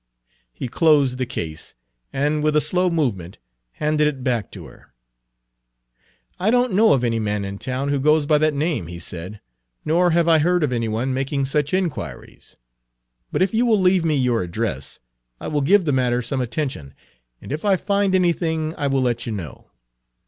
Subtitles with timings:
[0.51, 1.75] He closed the case,
[2.11, 3.37] and with a slow movement
[3.73, 4.95] handed it back to her.
[6.39, 9.41] "I don't know of any man in town who goes by that name," he said,
[9.85, 12.55] "nor have I heard of any one making such inquiries.
[13.31, 14.97] But if you will leave me your address,
[15.39, 16.95] I will give the matter some attention,
[17.39, 19.69] and if I find out anything I will let you know."